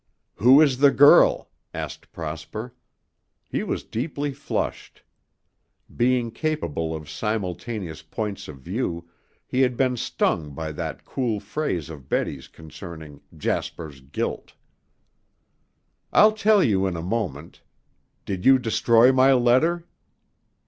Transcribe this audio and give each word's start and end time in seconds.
"Who 0.37 0.61
is 0.61 0.79
the 0.79 0.89
girl?" 0.89 1.51
asked 1.75 2.11
Prosper. 2.11 2.73
He 3.47 3.61
was 3.61 3.83
deeply 3.83 4.33
flushed. 4.33 5.03
Being 5.95 6.31
capable 6.31 6.95
of 6.95 7.07
simultaneous 7.07 8.01
points 8.01 8.47
of 8.47 8.57
view, 8.61 9.07
he 9.45 9.61
had 9.61 9.77
been 9.77 9.95
stung 9.97 10.55
by 10.55 10.71
that 10.71 11.05
cool 11.05 11.39
phrase 11.39 11.87
of 11.91 12.09
Betty's 12.09 12.47
concerning 12.47 13.21
"Jasper's 13.37 13.99
guilt." 14.01 14.55
"I'll 16.11 16.31
tell 16.33 16.63
you 16.63 16.87
in 16.87 16.95
a 16.97 17.03
moment. 17.03 17.61
Did 18.25 18.43
you 18.43 18.57
destroy 18.57 19.11
my 19.11 19.33
letter?" 19.33 19.85